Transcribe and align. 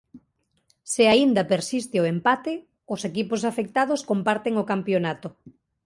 Se 0.93 1.03
aínda 1.13 1.43
persiste 1.53 1.95
o 2.03 2.07
empate 2.13 2.53
o 2.93 2.95
equipos 3.09 3.41
afectados 3.51 4.01
comparten 4.11 4.53
o 4.61 4.67
campionato. 4.71 5.27